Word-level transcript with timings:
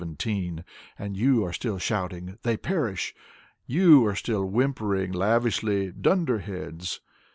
And 0.01 0.65
you 1.15 1.45
are 1.45 1.53
still 1.53 1.77
shouting: 1.77 2.39
They 2.41 2.57
perish! 2.57 3.13
You 3.67 4.03
are 4.07 4.15
still 4.15 4.45
whimpering 4.45 5.11
lavishly. 5.11 5.91
Dunderheads 5.91 7.01